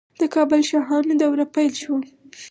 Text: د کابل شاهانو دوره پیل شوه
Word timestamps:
د 0.19 0.21
کابل 0.35 0.61
شاهانو 0.69 1.13
دوره 1.21 1.45
پیل 1.55 1.73
شوه 1.81 1.99